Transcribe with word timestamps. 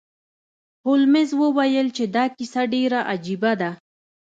هولمز 0.85 1.29
وویل 1.41 1.87
چې 1.97 2.03
دا 2.15 2.25
کیسه 2.37 2.61
ډیره 2.73 2.99
عجیبه 3.11 3.51
ده. 3.61 3.71